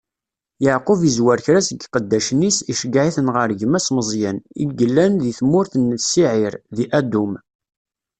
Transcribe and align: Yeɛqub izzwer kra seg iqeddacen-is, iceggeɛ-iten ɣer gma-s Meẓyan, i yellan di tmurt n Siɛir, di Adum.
Yeɛqub 0.63 1.01
izzwer 1.09 1.39
kra 1.45 1.61
seg 1.67 1.79
iqeddacen-is, 1.85 2.57
iceggeɛ-iten 2.71 3.27
ɣer 3.35 3.49
gma-s 3.59 3.87
Meẓyan, 3.95 4.37
i 4.63 4.65
yellan 4.79 5.13
di 5.21 5.31
tmurt 5.39 5.73
n 5.77 5.85
Siɛir, 6.07 6.53
di 6.75 6.85
Adum. 6.99 7.33